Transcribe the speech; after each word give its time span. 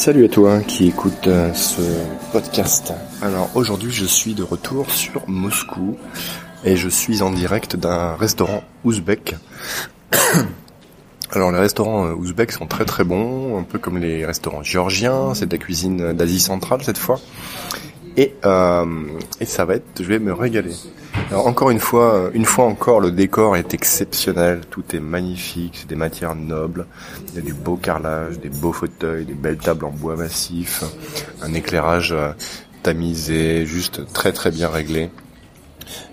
Salut 0.00 0.24
à 0.24 0.28
toi 0.28 0.60
qui 0.60 0.88
écoute 0.88 1.26
euh, 1.26 1.52
ce 1.52 1.82
podcast. 2.32 2.94
Alors 3.20 3.50
aujourd'hui 3.54 3.92
je 3.92 4.06
suis 4.06 4.32
de 4.32 4.42
retour 4.42 4.90
sur 4.90 5.28
Moscou 5.28 5.98
et 6.64 6.74
je 6.74 6.88
suis 6.88 7.20
en 7.20 7.30
direct 7.30 7.76
d'un 7.76 8.16
restaurant 8.16 8.64
ouzbek. 8.82 9.34
Alors 11.32 11.52
les 11.52 11.58
restaurants 11.58 12.06
euh, 12.06 12.14
ouzbeks 12.14 12.52
sont 12.52 12.66
très 12.66 12.86
très 12.86 13.04
bons, 13.04 13.58
un 13.58 13.62
peu 13.62 13.78
comme 13.78 13.98
les 13.98 14.24
restaurants 14.24 14.62
géorgiens, 14.62 15.34
c'est 15.34 15.44
de 15.44 15.52
la 15.52 15.58
cuisine 15.58 16.14
d'Asie 16.14 16.40
centrale 16.40 16.82
cette 16.82 16.96
fois. 16.96 17.20
Et, 18.16 18.34
euh, 18.44 18.84
et 19.40 19.44
ça 19.46 19.64
va 19.64 19.76
être, 19.76 19.84
je 19.98 20.04
vais 20.04 20.18
me 20.18 20.32
régaler. 20.32 20.74
Alors 21.30 21.46
encore 21.46 21.70
une 21.70 21.80
fois, 21.80 22.30
une 22.34 22.44
fois 22.44 22.64
encore, 22.66 23.00
le 23.00 23.12
décor 23.12 23.56
est 23.56 23.72
exceptionnel, 23.74 24.62
tout 24.68 24.84
est 24.94 25.00
magnifique, 25.00 25.78
c'est 25.80 25.88
des 25.88 25.96
matières 25.96 26.34
nobles, 26.34 26.86
il 27.28 27.34
y 27.36 27.38
a 27.38 27.42
du 27.42 27.54
beau 27.54 27.76
carrelage, 27.76 28.38
des 28.38 28.48
beaux 28.48 28.72
fauteuils, 28.72 29.24
des 29.24 29.34
belles 29.34 29.58
tables 29.58 29.84
en 29.84 29.90
bois 29.90 30.16
massif, 30.16 30.82
un 31.42 31.54
éclairage 31.54 32.12
euh, 32.12 32.32
tamisé, 32.82 33.66
juste 33.66 34.12
très 34.12 34.32
très 34.32 34.50
bien 34.50 34.68
réglé. 34.68 35.10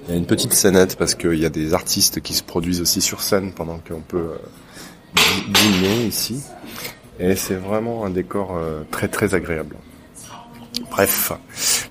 Il 0.08 0.12
y 0.12 0.14
a 0.14 0.18
une 0.18 0.26
petite 0.26 0.54
scénette 0.54 0.96
parce 0.96 1.16
qu'il 1.16 1.36
y 1.36 1.46
a 1.46 1.50
des 1.50 1.74
artistes 1.74 2.22
qui 2.22 2.34
se 2.34 2.44
produisent 2.44 2.82
aussi 2.82 3.02
sur 3.02 3.22
scène 3.22 3.52
pendant 3.52 3.80
qu'on 3.80 4.02
peut 4.02 4.34
euh, 4.34 5.20
dîner 5.50 6.06
ici. 6.06 6.42
Et 7.20 7.36
c'est 7.36 7.56
vraiment 7.56 8.06
un 8.06 8.10
décor 8.10 8.56
euh, 8.56 8.84
très 8.92 9.08
très 9.08 9.34
agréable. 9.34 9.76
Bref, 10.92 11.32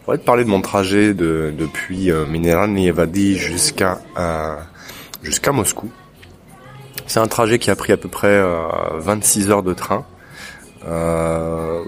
pourrais 0.07 0.19
te 0.19 0.25
parler 0.25 0.45
de 0.45 0.49
mon 0.49 0.61
trajet 0.61 1.15
de, 1.15 1.53
depuis 1.59 2.13
euh, 2.13 2.27
Nevadi 2.27 3.37
jusqu'à 3.37 3.99
euh, 4.17 4.55
jusqu'à 5.25 5.51
Moscou. 5.51 5.91
C'est 7.09 7.19
un 7.19 7.27
trajet 7.27 7.59
qui 7.59 7.73
a 7.73 7.77
pris 7.77 7.93
à 7.93 7.97
peu 7.97 8.09
près 8.09 8.41
26 8.99 9.49
euh, 9.49 9.53
heures 9.53 9.63
de 9.65 9.75
train. 9.75 10.07
Euh, 10.87 11.83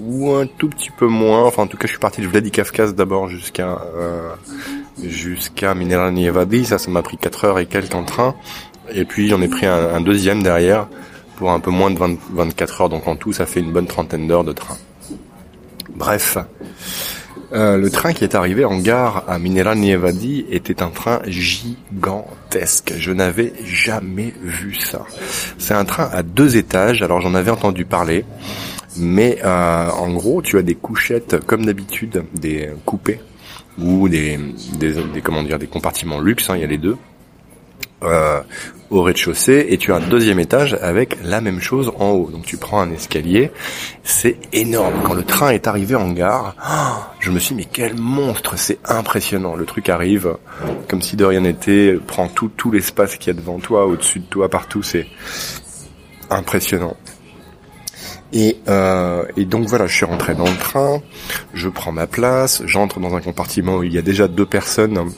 ou 0.00 0.32
un 0.32 0.48
tout 0.48 0.68
petit 0.68 0.90
peu 0.90 1.06
moins. 1.06 1.44
Enfin, 1.44 1.62
en 1.62 1.66
tout 1.68 1.76
cas, 1.76 1.86
je 1.86 1.92
suis 1.92 2.00
parti 2.00 2.20
de 2.20 2.26
Vladikavkaz 2.26 2.96
d'abord 2.96 3.28
jusqu'à 3.28 3.78
euh, 3.94 4.34
jusqu'à 5.00 5.72
Nevadi. 5.74 6.64
Ça, 6.64 6.78
ça 6.78 6.90
m'a 6.90 7.02
pris 7.02 7.16
4 7.16 7.44
heures 7.44 7.58
et 7.60 7.66
quelques 7.66 7.94
en 7.94 8.02
train. 8.02 8.34
Et 8.90 9.04
puis, 9.04 9.28
j'en 9.28 9.40
ai 9.40 9.46
pris 9.46 9.66
un, 9.66 9.94
un, 9.94 10.00
deuxième 10.00 10.42
derrière 10.42 10.88
pour 11.36 11.52
un 11.52 11.60
peu 11.60 11.70
moins 11.70 11.92
de 11.92 11.98
20, 11.98 12.18
24 12.32 12.80
heures. 12.80 12.88
Donc, 12.88 13.06
en 13.06 13.14
tout, 13.14 13.32
ça 13.32 13.46
fait 13.46 13.60
une 13.60 13.72
bonne 13.72 13.86
trentaine 13.86 14.26
d'heures 14.26 14.42
de 14.42 14.52
train. 14.52 14.76
Bref, 15.94 16.38
euh, 17.52 17.76
le 17.76 17.90
train 17.90 18.12
qui 18.12 18.24
est 18.24 18.34
arrivé 18.34 18.64
en 18.64 18.78
gare 18.78 19.24
à 19.28 19.38
Mineralnievadi 19.38 20.46
était 20.50 20.82
un 20.82 20.90
train 20.90 21.20
gigantesque. 21.26 22.94
Je 22.98 23.12
n'avais 23.12 23.52
jamais 23.64 24.34
vu 24.42 24.74
ça. 24.74 25.06
C'est 25.58 25.74
un 25.74 25.84
train 25.84 26.08
à 26.12 26.22
deux 26.22 26.56
étages. 26.56 27.02
Alors 27.02 27.20
j'en 27.20 27.34
avais 27.34 27.50
entendu 27.50 27.84
parler, 27.84 28.24
mais 28.96 29.38
euh, 29.44 29.90
en 29.90 30.12
gros, 30.12 30.42
tu 30.42 30.58
as 30.58 30.62
des 30.62 30.74
couchettes 30.74 31.44
comme 31.46 31.64
d'habitude, 31.64 32.24
des 32.34 32.70
coupés 32.84 33.20
ou 33.78 34.08
des, 34.08 34.38
des, 34.78 34.94
des, 34.94 35.20
comment 35.20 35.42
dire 35.42 35.58
des 35.58 35.66
compartiments 35.66 36.18
luxe. 36.18 36.50
Hein, 36.50 36.56
il 36.56 36.62
y 36.62 36.64
a 36.64 36.68
les 36.68 36.78
deux. 36.78 36.96
Euh, 38.06 38.40
au 38.90 39.02
rez-de-chaussée 39.02 39.66
et 39.70 39.78
tu 39.78 39.92
as 39.92 39.96
un 39.96 40.00
deuxième 40.00 40.38
étage 40.38 40.74
avec 40.80 41.16
la 41.24 41.40
même 41.40 41.60
chose 41.60 41.92
en 41.98 42.10
haut. 42.10 42.30
Donc 42.30 42.44
tu 42.44 42.56
prends 42.56 42.80
un 42.80 42.90
escalier, 42.90 43.50
c'est 44.04 44.36
énorme. 44.52 44.94
Quand 45.04 45.14
le 45.14 45.24
train 45.24 45.50
est 45.50 45.66
arrivé 45.66 45.94
en 45.94 46.10
gare, 46.12 46.54
je 47.20 47.30
me 47.30 47.38
suis 47.38 47.54
dit 47.54 47.62
mais 47.62 47.68
quel 47.70 47.96
monstre, 47.96 48.56
c'est 48.56 48.78
impressionnant. 48.84 49.56
Le 49.56 49.64
truc 49.64 49.88
arrive 49.88 50.36
comme 50.88 51.02
si 51.02 51.16
de 51.16 51.24
rien 51.24 51.40
n'était, 51.40 51.94
prend 52.06 52.28
tout 52.28 52.50
tout 52.56 52.70
l'espace 52.70 53.16
qu'il 53.16 53.34
y 53.34 53.36
a 53.36 53.40
devant 53.40 53.58
toi, 53.58 53.86
au-dessus 53.86 54.20
de 54.20 54.26
toi, 54.26 54.48
partout, 54.48 54.82
c'est 54.82 55.06
impressionnant. 56.30 56.96
Et, 58.32 58.58
euh, 58.68 59.24
et 59.36 59.44
donc 59.44 59.66
voilà, 59.66 59.86
je 59.86 59.96
suis 59.96 60.04
rentré 60.04 60.34
dans 60.34 60.44
le 60.44 60.56
train, 60.56 61.00
je 61.54 61.68
prends 61.68 61.92
ma 61.92 62.06
place, 62.06 62.62
j'entre 62.66 62.98
dans 62.98 63.14
un 63.14 63.20
compartiment 63.20 63.76
où 63.76 63.82
il 63.84 63.94
y 63.94 63.98
a 63.98 64.02
déjà 64.02 64.26
deux 64.26 64.46
personnes 64.46 65.12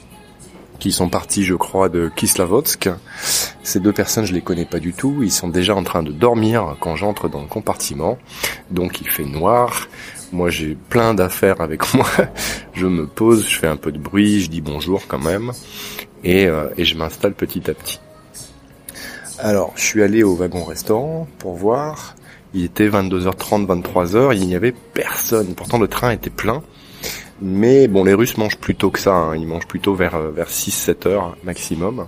qui 0.79 0.93
sont 0.93 1.09
partis, 1.09 1.45
je 1.45 1.55
crois, 1.55 1.89
de 1.89 2.11
Kislavodsk. 2.15 2.91
Ces 3.63 3.81
deux 3.81 3.93
personnes, 3.93 4.25
je 4.25 4.33
les 4.33 4.41
connais 4.41 4.65
pas 4.65 4.79
du 4.79 4.93
tout. 4.93 5.19
Ils 5.23 5.33
sont 5.33 5.49
déjà 5.49 5.75
en 5.75 5.83
train 5.83 6.03
de 6.03 6.13
dormir 6.13 6.77
quand 6.81 6.97
j'entre 6.97 7.29
dans 7.29 7.41
le 7.41 7.49
compartiment. 7.49 8.19
Donc 8.71 9.01
il 9.01 9.09
fait 9.09 9.25
noir. 9.25 9.89
Moi, 10.33 10.51
j'ai 10.51 10.77
plein 10.89 11.15
d'affaires 11.15 11.61
avec 11.61 11.95
moi. 11.95 12.07
Je 12.75 12.87
me 12.87 13.07
pose, 13.07 13.47
je 13.49 13.59
fais 13.59 13.67
un 13.67 13.77
peu 13.77 13.93
de 13.93 13.99
bruit, 13.99 14.41
je 14.41 14.51
dis 14.51 14.61
bonjour 14.61 15.03
quand 15.09 15.19
même, 15.19 15.53
et, 16.23 16.47
euh, 16.47 16.69
et 16.77 16.85
je 16.85 16.97
m'installe 16.97 17.35
petit 17.35 17.71
à 17.71 17.75
petit. 17.75 18.01
Alors, 19.39 19.73
je 19.77 19.83
suis 19.83 20.03
allé 20.03 20.23
au 20.23 20.35
wagon-restaurant 20.35 21.29
pour 21.39 21.55
voir. 21.55 22.17
Il 22.55 22.65
était 22.65 22.89
22h30, 22.89 23.67
23h, 23.67 24.37
il 24.37 24.47
n'y 24.47 24.57
avait 24.57 24.73
personne. 24.73 25.55
Pourtant, 25.55 25.79
le 25.79 25.87
train 25.87 26.11
était 26.11 26.31
plein. 26.31 26.63
Mais 27.41 27.87
bon, 27.89 28.05
les 28.05 28.15
Russes 28.15 28.37
mangent 28.37 28.59
plutôt 28.59 28.91
que 28.91 28.99
ça. 28.99 29.15
Hein. 29.15 29.37
Ils 29.37 29.47
mangent 29.47 29.67
plutôt 29.67 29.95
vers 29.95 30.15
euh, 30.15 30.31
vers 30.31 30.49
6-7 30.49 31.09
heures 31.09 31.37
maximum 31.45 32.07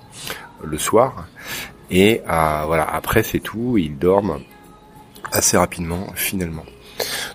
le 0.62 0.78
soir. 0.78 1.26
Et 1.90 2.22
euh, 2.28 2.62
voilà, 2.66 2.84
après 2.84 3.22
c'est 3.22 3.40
tout. 3.40 3.76
Ils 3.78 3.98
dorment 3.98 4.40
assez 5.32 5.56
rapidement 5.56 6.06
finalement. 6.14 6.64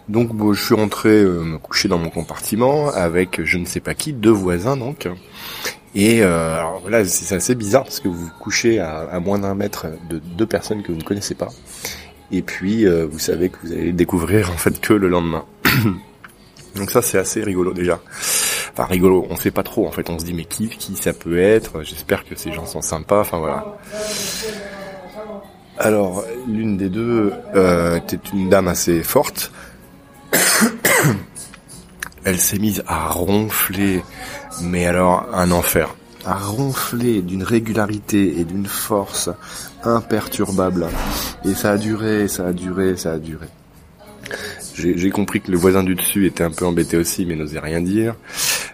Donc 0.10 0.34
bon, 0.34 0.54
je 0.54 0.64
suis 0.64 0.76
rentré 0.76 1.10
euh, 1.10 1.42
me 1.44 1.58
coucher 1.58 1.88
dans 1.88 1.98
mon 1.98 2.10
compartiment 2.10 2.90
avec 2.90 3.44
je 3.44 3.58
ne 3.58 3.66
sais 3.66 3.80
pas 3.80 3.94
qui, 3.94 4.14
deux 4.14 4.32
voisins 4.32 4.78
donc. 4.78 5.08
Et 5.96 6.24
euh, 6.24 6.58
alors 6.58 6.80
voilà, 6.82 7.06
c'est 7.06 7.36
assez 7.36 7.56
bizarre 7.56 7.84
parce 7.84 8.00
que 8.00 8.08
vous 8.08 8.26
vous 8.26 8.32
couchez 8.40 8.80
à, 8.80 9.20
moins 9.20 9.40
d'un 9.40 9.56
mètre 9.56 9.88
de 10.10 10.20
deux 10.20 10.46
personnes 10.46 10.84
que 10.84 10.92
vous 10.92 10.98
ne 10.98 11.04
connaissez 11.04 11.36
pas. 11.36 11.50
Et 12.32 12.42
puis 12.42 12.86
vous 12.86 13.20
savez 13.20 13.50
que 13.50 13.58
vous 13.64 13.72
allez 13.72 13.94
découvrir 13.94 14.52
en 14.52 14.58
fait 14.58 14.80
que 14.80 14.94
le 14.94 15.08
lendemain. 15.08 15.46
Donc 16.76 16.92
ça 16.92 17.02
c'est 17.02 17.18
assez 17.18 17.42
rigolo 17.44 17.74
déjà. 17.74 18.00
Enfin 18.74 18.86
rigolo, 18.86 19.26
on 19.30 19.38
sait 19.38 19.52
pas 19.52 19.64
trop 19.64 19.88
en 19.88 19.92
fait, 19.92 20.10
on 20.10 20.20
se 20.20 20.26
dit 20.26 20.34
mais 20.34 20.46
qui 20.46 20.70
qui 20.70 20.96
ça 20.96 21.14
peut 21.14 21.40
être, 21.40 21.84
j'espère 21.84 22.26
que 22.26 22.36
ces 22.36 22.52
gens 22.52 22.66
sont 22.66 22.82
sympas, 22.82 23.22
enfin 23.22 23.40
voilà. 23.40 23.78
Alors 25.78 26.24
l'une 26.48 26.78
des 26.78 26.90
deux 26.90 27.34
euh, 27.56 27.98
était 27.98 28.20
une 28.34 28.50
dame 28.50 28.68
assez 28.68 29.04
forte. 29.04 29.52
Elle 32.26 32.40
s'est 32.40 32.58
mise 32.58 32.84
à 32.88 33.10
ronfler, 33.10 34.04
mais 34.64 34.86
alors 34.86 35.28
un 35.34 35.52
enfer. 35.52 35.96
À 36.26 36.34
ronfler 36.34 37.22
d'une 37.22 37.44
régularité 37.44 38.40
et 38.40 38.46
d'une 38.46 38.66
force 38.66 39.30
imperturbable. 39.84 40.88
Et 41.46 41.54
ça 41.54 41.72
a 41.72 41.78
duré, 41.78 42.28
ça 42.28 42.48
a 42.48 42.54
duré, 42.54 42.98
ça 42.98 43.12
a 43.14 43.20
duré. 43.20 43.46
J'ai 44.78 45.10
compris 45.10 45.40
que 45.40 45.52
le 45.52 45.58
voisin 45.58 45.84
du 45.84 45.96
dessus 45.96 46.26
était 46.26 46.44
un 46.44 46.52
peu 46.52 46.66
embêté 46.66 46.98
aussi, 46.98 47.26
mais 47.26 47.36
n'osait 47.36 47.60
rien 47.60 47.82
dire. 47.82 48.16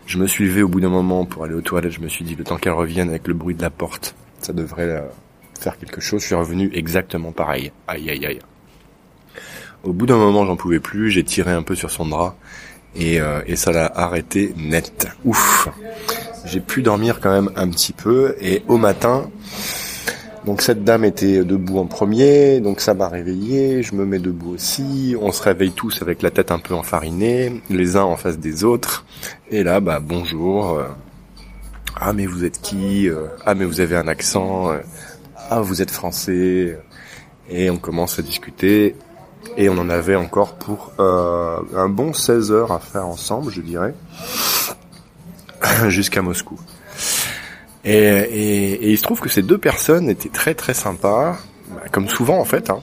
Je 0.08 0.18
me 0.18 0.26
suis 0.26 0.46
levé 0.46 0.64
au 0.64 0.68
bout 0.68 0.82
d'un 0.82 0.90
moment 0.90 1.26
pour 1.26 1.44
aller 1.44 1.54
aux 1.54 1.62
toilettes. 1.62 1.92
Je 1.92 2.02
me 2.02 2.08
suis 2.08 2.26
dit, 2.26 2.36
le 2.36 2.44
temps 2.44 2.58
qu'elle 2.58 2.74
revienne 2.74 3.10
avec 3.10 3.28
le 3.28 3.36
bruit 3.36 3.54
de 3.54 3.62
la 3.62 3.70
porte, 3.70 4.16
ça 4.40 4.52
devrait 4.52 4.90
euh, 4.90 5.02
faire 5.60 5.78
quelque 5.78 6.02
chose. 6.02 6.22
Je 6.22 6.28
suis 6.28 6.36
revenu 6.36 6.72
exactement 6.74 7.32
pareil. 7.32 7.72
Aïe, 7.88 8.10
aïe, 8.10 8.26
aïe. 8.26 8.40
Au 9.84 9.94
bout 9.94 10.08
d'un 10.08 10.18
moment, 10.18 10.46
j'en 10.46 10.56
pouvais 10.56 10.80
plus. 10.80 11.12
J'ai 11.12 11.24
tiré 11.24 11.52
un 11.52 11.64
peu 11.64 11.76
sur 11.76 11.92
son 11.92 12.08
drap 12.08 12.36
et, 12.96 13.22
euh, 13.22 13.42
et 13.46 13.56
ça 13.56 13.72
l'a 13.72 13.86
arrêté 13.86 14.54
net. 14.58 15.08
Ouf. 15.24 15.70
J'ai 16.46 16.60
pu 16.60 16.82
dormir 16.82 17.20
quand 17.22 17.32
même 17.32 17.52
un 17.56 17.70
petit 17.70 17.94
peu 17.94 18.36
et 18.42 18.64
au 18.68 18.78
matin, 18.78 19.30
donc 20.46 20.62
cette 20.62 20.84
dame 20.84 21.06
était 21.06 21.44
debout 21.44 21.78
en 21.78 21.86
premier, 21.86 22.60
donc 22.62 22.82
ça 22.82 22.94
m'a 22.94 23.08
réveillé, 23.08 23.84
je 23.84 23.94
me 23.94 24.06
mets 24.06 24.18
debout 24.18 24.54
aussi, 24.56 25.16
on 25.22 25.32
se 25.32 25.44
réveille 25.44 25.72
tous 25.72 26.02
avec 26.02 26.24
la 26.24 26.32
tête 26.32 26.52
un 26.52 26.58
peu 26.58 26.74
enfarinée, 26.74 27.62
les 27.70 27.96
uns 27.96 28.04
en 28.04 28.18
face 28.18 28.40
des 28.40 28.64
autres, 28.64 29.06
et 29.52 29.64
là, 29.64 29.80
bah 29.80 30.00
bonjour, 30.02 30.72
euh, 30.72 30.88
ah 31.96 32.14
mais 32.14 32.26
vous 32.26 32.44
êtes 32.44 32.60
qui, 32.60 33.08
euh, 33.08 33.28
ah 33.46 33.54
mais 33.54 33.66
vous 33.66 33.82
avez 33.82 33.96
un 33.96 34.08
accent, 34.08 34.72
euh, 34.72 34.80
ah 35.50 35.62
vous 35.62 35.84
êtes 35.84 35.92
français, 35.92 36.80
et 37.50 37.70
on 37.70 37.78
commence 37.78 38.18
à 38.18 38.24
discuter, 38.24 38.96
et 39.58 39.70
on 39.70 39.78
en 39.78 39.90
avait 39.90 40.16
encore 40.16 40.56
pour 40.56 40.94
un 41.00 41.90
bon 41.90 42.14
16 42.14 42.52
heures 42.52 42.72
à 42.72 42.80
faire 42.80 43.06
ensemble, 43.06 43.52
je 43.52 43.62
dirais, 43.62 43.94
jusqu'à 45.88 46.22
Moscou. 46.22 46.60
Et, 47.84 47.94
et, 47.94 48.72
et, 48.74 48.92
il 48.92 48.98
se 48.98 49.04
trouve 49.04 49.20
que 49.20 49.30
ces 49.30 49.42
deux 49.42 49.58
personnes 49.58 50.10
étaient 50.10 50.30
très 50.30 50.54
très 50.54 50.74
sympas, 50.74 51.38
bah, 51.74 51.82
comme 51.92 52.08
souvent 52.08 52.40
en 52.40 52.46
fait. 52.46 52.70
Hein. 52.70 52.82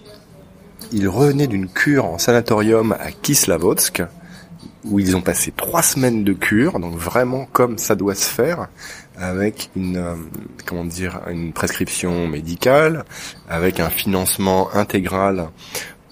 Ils 0.93 1.09
revenaient 1.09 1.47
d'une 1.47 1.69
cure 1.69 2.07
en 2.07 2.19
sanatorium 2.19 2.93
à 2.93 3.11
Kislavodsk, 3.13 4.03
où 4.85 4.99
ils 4.99 5.17
ont 5.17 5.21
passé 5.21 5.53
trois 5.55 5.83
semaines 5.83 6.25
de 6.25 6.33
cure, 6.33 6.81
donc 6.81 6.95
vraiment 6.97 7.47
comme 7.53 7.79
ça 7.79 7.95
doit 7.95 8.15
se 8.15 8.29
faire, 8.29 8.69
avec 9.17 9.71
une 9.77 9.99
euh, 9.99 10.15
comment 10.67 10.85
dire 10.85 11.21
une 11.29 11.53
prescription 11.53 12.27
médicale, 12.27 13.05
avec 13.49 13.81
un 13.81 13.91
financement 13.91 14.75
intégral 14.75 15.51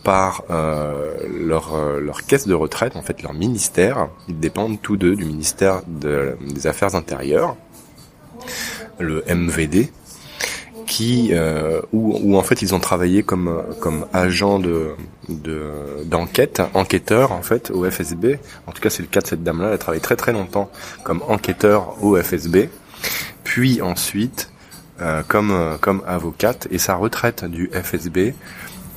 par 0.04 0.44
euh, 0.50 1.14
leur, 1.36 1.74
euh, 1.74 1.98
leur 2.00 2.24
caisse 2.24 2.46
de 2.46 2.54
retraite, 2.54 2.94
en 2.94 3.02
fait 3.02 3.22
leur 3.22 3.32
ministère. 3.32 4.08
Ils 4.28 4.38
dépendent 4.38 4.80
tous 4.80 4.96
deux 4.96 5.16
du 5.16 5.24
ministère 5.24 5.82
de, 5.88 6.36
des 6.54 6.66
Affaires 6.68 6.94
intérieures 6.94 7.56
le 8.98 9.24
MVD. 9.28 9.90
qui 10.86 11.30
euh, 11.32 11.80
où, 11.92 12.36
en 12.38 12.42
fait 12.42 12.62
ils 12.62 12.72
ont 12.74 12.78
travaillé 12.78 13.22
comme 13.24 13.62
comme 13.80 14.06
agent 14.12 14.60
de 14.60 14.94
d'enquête, 16.04 16.62
enquêteur 16.74 17.32
en 17.32 17.42
fait 17.42 17.70
au 17.70 17.88
FSB. 17.90 18.38
En 18.66 18.72
tout 18.72 18.80
cas, 18.80 18.90
c'est 18.90 19.02
le 19.02 19.08
cas 19.08 19.20
de 19.20 19.26
cette 19.26 19.42
dame-là. 19.42 19.68
Elle 19.68 19.74
a 19.74 19.78
travaillé 19.78 20.00
très 20.00 20.16
très 20.16 20.32
longtemps 20.32 20.70
comme 21.02 21.22
enquêteur 21.28 22.02
au 22.02 22.16
FSB, 22.16 22.68
puis 23.42 23.82
ensuite 23.82 24.50
euh, 25.00 25.22
comme 25.26 25.76
comme 25.80 26.02
avocate. 26.06 26.68
Et 26.70 26.78
sa 26.78 26.94
retraite 26.94 27.44
du 27.44 27.68
FSB 27.72 28.34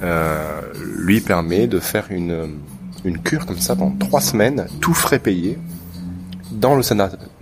euh, 0.01 0.61
lui 0.97 1.21
permet 1.21 1.67
de 1.67 1.79
faire 1.79 2.05
une 2.09 2.59
une 3.03 3.17
cure 3.19 3.45
comme 3.45 3.59
ça 3.59 3.75
pendant 3.75 3.95
trois 3.97 4.21
semaines, 4.21 4.67
tout 4.81 4.93
frais 4.93 5.19
payé, 5.19 5.57
dans, 6.51 6.75
le 6.75 6.83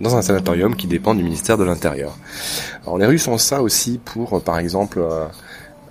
dans 0.00 0.16
un 0.16 0.22
sanatorium 0.22 0.76
qui 0.76 0.86
dépend 0.86 1.14
du 1.14 1.22
ministère 1.22 1.58
de 1.58 1.64
l'Intérieur. 1.64 2.16
Alors 2.82 2.98
les 2.98 3.06
Russes 3.06 3.28
ont 3.28 3.38
ça 3.38 3.62
aussi 3.62 4.00
pour, 4.04 4.34
euh, 4.34 4.40
par 4.40 4.58
exemple, 4.58 4.98
euh, 4.98 5.26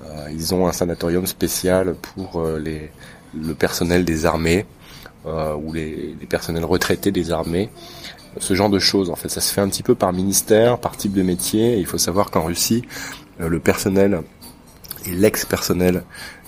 euh, 0.05 0.29
ils 0.31 0.53
ont 0.53 0.67
un 0.67 0.71
sanatorium 0.71 1.25
spécial 1.27 1.95
pour 1.95 2.43
les, 2.59 2.91
le 3.33 3.53
personnel 3.53 4.05
des 4.05 4.25
armées 4.25 4.65
ou 5.25 5.73
les, 5.73 6.15
les, 6.17 6.25
personnels 6.25 6.63
retraités 6.63 7.11
des 7.11 7.33
armées. 7.33 7.69
Ce 8.39 8.53
genre 8.53 8.69
de 8.69 8.79
choses, 8.79 9.09
en 9.09 9.15
fait, 9.15 9.27
ça 9.27 9.41
se 9.41 9.53
fait 9.53 9.59
un 9.59 9.67
petit 9.67 9.83
peu 9.83 9.93
par 9.93 10.13
ministère, 10.13 10.77
par 10.77 10.95
type 10.95 11.11
de 11.11 11.21
métier. 11.21 11.77
il 11.79 11.85
faut 11.85 11.97
savoir 11.97 12.31
qu'en 12.31 12.45
Russie, 12.45 12.83
le 13.37 13.59
personnel 13.59 14.21
et 15.05 15.11
l'ex-personnel 15.11 16.03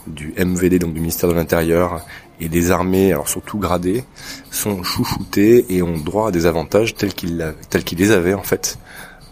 du 0.07 0.33
MVD, 0.37 0.79
donc 0.79 0.93
du 0.93 1.01
ministère 1.01 1.27
de 1.27 1.33
l'Intérieur, 1.33 2.05
et 2.39 2.49
des 2.49 2.71
armées, 2.71 3.11
alors 3.11 3.27
surtout 3.27 3.57
gradées, 3.57 4.03
sont 4.51 4.83
chouchoutés 4.83 5.65
et 5.69 5.81
ont 5.81 5.97
droit 5.97 6.29
à 6.29 6.31
des 6.31 6.45
avantages 6.45 6.95
tels 6.95 7.13
qu'ils 7.13 7.97
les 7.97 8.11
avaient 8.11 8.33
en 8.33 8.43
fait 8.43 8.79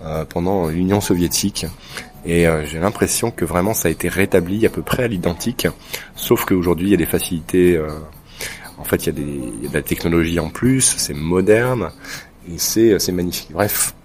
euh, 0.04 0.26
pendant 0.26 0.68
l'Union 0.68 1.02
soviétique. 1.02 1.66
Et 2.26 2.48
euh, 2.48 2.66
j'ai 2.66 2.80
l'impression 2.80 3.32
que 3.32 3.46
vraiment 3.46 3.74
ça 3.74 3.88
a 3.88 3.92
été 3.92 4.10
rétabli 4.10 4.66
à 4.66 4.70
peu 4.70 4.82
près 4.82 5.04
à 5.04 5.08
l'identique, 5.08 5.68
sauf 6.16 6.46
qu'aujourd'hui 6.46 6.88
il 6.88 6.92
y 6.92 6.94
a 6.94 6.98
des 6.98 7.06
facilités. 7.06 7.78
Euh, 7.78 7.88
en 8.78 8.84
fait, 8.84 8.98
il 8.98 9.06
y, 9.08 9.10
a 9.10 9.12
des, 9.14 9.22
il 9.22 9.64
y 9.64 9.66
a 9.66 9.70
de 9.70 9.74
la 9.74 9.82
technologie 9.82 10.40
en 10.40 10.50
plus, 10.50 10.82
c'est 10.98 11.16
moderne 11.16 11.90
et 12.48 12.58
c'est 12.58 13.00
c'est 13.00 13.12
magnifique. 13.12 13.50
Bref, 13.52 13.96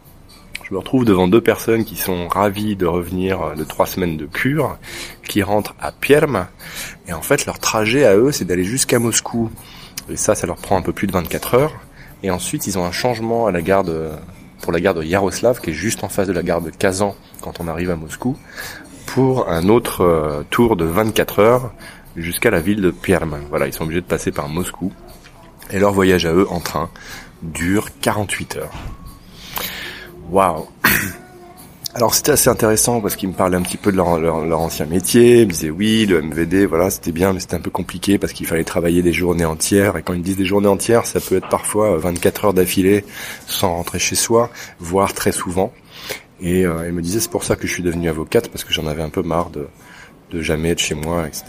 je 0.72 0.74
me 0.74 0.80
retrouve 0.80 1.04
devant 1.04 1.28
deux 1.28 1.42
personnes 1.42 1.84
qui 1.84 1.96
sont 1.96 2.28
ravies 2.28 2.76
de 2.76 2.86
revenir 2.86 3.54
de 3.54 3.62
trois 3.62 3.84
semaines 3.84 4.16
de 4.16 4.24
cure, 4.24 4.78
qui 5.28 5.42
rentrent 5.42 5.74
à 5.78 5.92
Perm, 5.92 6.46
et 7.06 7.12
en 7.12 7.20
fait 7.20 7.44
leur 7.44 7.58
trajet 7.58 8.06
à 8.06 8.16
eux 8.16 8.32
c'est 8.32 8.46
d'aller 8.46 8.64
jusqu'à 8.64 8.98
Moscou. 8.98 9.50
Et 10.08 10.16
ça, 10.16 10.34
ça 10.34 10.46
leur 10.46 10.56
prend 10.56 10.78
un 10.78 10.80
peu 10.80 10.94
plus 10.94 11.06
de 11.06 11.12
24 11.12 11.56
heures. 11.56 11.74
Et 12.22 12.30
ensuite, 12.30 12.66
ils 12.66 12.78
ont 12.78 12.86
un 12.86 12.90
changement 12.90 13.50
pour 14.62 14.72
la 14.72 14.80
gare 14.80 14.94
de 14.94 15.02
Yaroslav, 15.04 15.60
qui 15.60 15.70
est 15.70 15.74
juste 15.74 16.04
en 16.04 16.08
face 16.08 16.26
de 16.26 16.32
la 16.32 16.42
gare 16.42 16.62
de 16.62 16.70
Kazan 16.70 17.16
quand 17.42 17.60
on 17.60 17.68
arrive 17.68 17.90
à 17.90 17.96
Moscou, 17.96 18.38
pour 19.04 19.50
un 19.50 19.68
autre 19.68 20.00
euh, 20.00 20.42
tour 20.48 20.76
de 20.76 20.86
24 20.86 21.38
heures 21.38 21.74
jusqu'à 22.16 22.50
la 22.50 22.62
ville 22.62 22.80
de 22.80 22.90
Perm. 22.90 23.38
Voilà, 23.50 23.66
ils 23.66 23.74
sont 23.74 23.84
obligés 23.84 24.00
de 24.00 24.06
passer 24.06 24.32
par 24.32 24.48
Moscou. 24.48 24.90
Et 25.70 25.78
leur 25.78 25.92
voyage 25.92 26.24
à 26.24 26.32
eux 26.32 26.46
en 26.48 26.60
train 26.60 26.88
dure 27.42 27.88
48 28.00 28.56
heures. 28.56 28.72
Waouh 30.32 30.66
alors 31.94 32.14
c'était 32.14 32.32
assez 32.32 32.48
intéressant 32.48 33.02
parce 33.02 33.16
qu'ils 33.16 33.28
me 33.28 33.34
parlaient 33.34 33.58
un 33.58 33.62
petit 33.62 33.76
peu 33.76 33.92
de 33.92 33.98
leur, 33.98 34.08
ancien 34.08 34.86
métier. 34.86 35.42
Ils 35.42 35.46
me 35.46 35.52
disaient 35.52 35.68
oui, 35.68 36.06
le 36.06 36.22
MVD, 36.22 36.64
voilà, 36.64 36.88
c'était 36.88 37.12
bien, 37.12 37.34
mais 37.34 37.40
c'était 37.40 37.56
un 37.56 37.60
peu 37.60 37.70
compliqué 37.70 38.16
parce 38.16 38.32
qu'il 38.32 38.46
fallait 38.46 38.64
travailler 38.64 39.02
des 39.02 39.12
journées 39.12 39.44
entières. 39.44 39.98
Et 39.98 40.02
quand 40.02 40.14
ils 40.14 40.22
disent 40.22 40.38
des 40.38 40.46
journées 40.46 40.68
entières, 40.68 41.04
ça 41.04 41.20
peut 41.20 41.36
être 41.36 41.50
parfois 41.50 41.98
24 41.98 42.46
heures 42.46 42.54
d'affilée 42.54 43.04
sans 43.46 43.74
rentrer 43.74 43.98
chez 43.98 44.14
soi, 44.14 44.48
voire 44.80 45.12
très 45.12 45.32
souvent. 45.32 45.70
Et 46.40 46.64
euh, 46.64 46.90
me 46.90 47.02
disaient 47.02 47.20
c'est 47.20 47.30
pour 47.30 47.44
ça 47.44 47.54
que 47.54 47.66
je 47.66 47.72
suis 47.74 47.82
devenue 47.82 48.08
avocate 48.08 48.48
parce 48.48 48.64
que 48.64 48.72
j'en 48.72 48.86
avais 48.86 49.02
un 49.02 49.10
peu 49.10 49.22
marre 49.22 49.50
de, 49.50 49.68
de 50.30 50.40
jamais 50.40 50.70
être 50.70 50.80
chez 50.80 50.94
moi, 50.94 51.26
etc. 51.28 51.44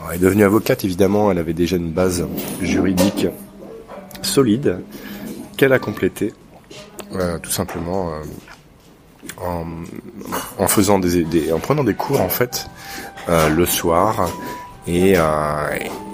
Alors, 0.00 0.10
elle 0.10 0.16
est 0.16 0.24
devenue 0.24 0.42
avocate, 0.42 0.84
évidemment, 0.84 1.30
elle 1.30 1.38
avait 1.38 1.54
déjà 1.54 1.76
une 1.76 1.92
base 1.92 2.26
juridique 2.60 3.28
solide 4.22 4.80
qu'elle 5.56 5.72
a 5.72 5.78
complétée 5.78 6.32
euh, 6.32 6.45
tout 7.42 7.50
simplement 7.50 8.12
euh, 8.12 8.22
en, 9.42 9.64
en, 10.58 10.68
faisant 10.68 10.98
des, 10.98 11.24
des, 11.24 11.52
en 11.52 11.58
prenant 11.58 11.84
des 11.84 11.94
cours 11.94 12.20
en 12.20 12.28
fait 12.28 12.68
euh, 13.28 13.48
le 13.48 13.66
soir 13.66 14.30
et, 14.86 15.16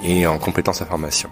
et 0.02 0.26
en 0.26 0.38
complétant 0.38 0.72
sa 0.72 0.86
formation. 0.86 1.28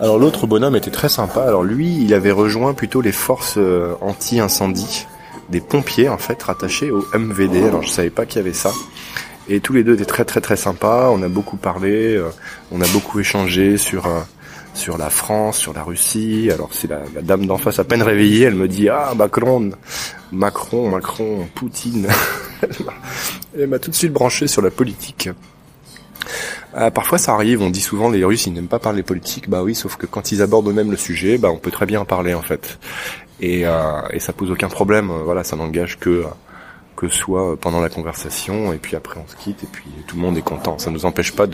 Alors 0.00 0.18
l'autre 0.18 0.46
bonhomme 0.46 0.76
était 0.76 0.90
très 0.90 1.08
sympa. 1.08 1.42
Alors 1.42 1.62
lui, 1.62 2.02
il 2.02 2.12
avait 2.12 2.32
rejoint 2.32 2.74
plutôt 2.74 3.00
les 3.00 3.12
forces 3.12 3.58
anti-incendie, 4.02 5.06
des 5.48 5.62
pompiers 5.62 6.10
en 6.10 6.18
fait 6.18 6.42
rattachés 6.42 6.90
au 6.90 7.06
MVD. 7.14 7.64
Alors 7.64 7.82
je 7.82 7.90
savais 7.90 8.10
pas 8.10 8.26
qu'il 8.26 8.36
y 8.36 8.40
avait 8.40 8.52
ça. 8.52 8.72
Et 9.48 9.60
tous 9.60 9.72
les 9.72 9.84
deux 9.84 9.94
étaient 9.94 10.04
très 10.04 10.26
très 10.26 10.42
très 10.42 10.56
sympas. 10.56 11.08
On 11.10 11.22
a 11.22 11.28
beaucoup 11.28 11.56
parlé, 11.56 12.22
on 12.70 12.80
a 12.82 12.88
beaucoup 12.88 13.20
échangé 13.20 13.78
sur 13.78 14.06
sur 14.74 14.98
la 14.98 15.10
France, 15.10 15.58
sur 15.58 15.72
la 15.72 15.82
Russie. 15.82 16.50
Alors 16.52 16.70
c'est 16.72 16.88
la, 16.88 17.00
dame 17.22 17.46
d'en 17.46 17.58
face 17.58 17.78
à 17.78 17.84
peine 17.84 18.02
réveillée, 18.02 18.46
elle 18.46 18.54
me 18.54 18.68
dit 18.68 18.88
ah 18.88 19.12
Macron, 19.16 19.70
Macron, 20.32 20.90
Macron, 20.90 21.46
Poutine. 21.54 22.08
elle 23.58 23.66
m'a 23.68 23.78
tout 23.78 23.90
de 23.90 23.96
suite 23.96 24.12
branché 24.12 24.46
sur 24.46 24.62
la 24.62 24.70
politique. 24.70 25.28
Euh, 26.74 26.90
parfois 26.90 27.18
ça 27.18 27.34
arrive, 27.34 27.60
on 27.60 27.70
dit 27.70 27.80
souvent 27.80 28.08
les 28.08 28.24
Russes 28.24 28.46
ils 28.46 28.52
n'aiment 28.52 28.68
pas 28.68 28.78
parler 28.78 29.02
politique, 29.02 29.50
bah 29.50 29.62
oui, 29.62 29.74
sauf 29.74 29.96
que 29.96 30.06
quand 30.06 30.32
ils 30.32 30.40
abordent 30.40 30.68
eux-mêmes 30.68 30.90
le 30.90 30.96
sujet, 30.96 31.36
bah 31.36 31.50
on 31.50 31.58
peut 31.58 31.70
très 31.70 31.84
bien 31.84 32.00
en 32.00 32.04
parler 32.04 32.32
en 32.32 32.42
fait. 32.42 32.78
Et, 33.40 33.66
euh, 33.66 34.00
et 34.10 34.20
ça 34.20 34.32
pose 34.32 34.50
aucun 34.50 34.68
problème, 34.68 35.10
voilà, 35.24 35.44
ça 35.44 35.56
n'engage 35.56 35.98
que 35.98 36.24
soit 37.08 37.56
pendant 37.56 37.80
la 37.80 37.88
conversation 37.88 38.72
et 38.72 38.78
puis 38.78 38.96
après 38.96 39.20
on 39.20 39.30
se 39.30 39.36
quitte 39.36 39.62
et 39.64 39.66
puis 39.70 39.84
tout 40.06 40.16
le 40.16 40.22
monde 40.22 40.36
est 40.36 40.42
content. 40.42 40.78
Ça 40.78 40.90
ne 40.90 40.96
nous 40.96 41.04
empêche 41.04 41.32
pas 41.32 41.46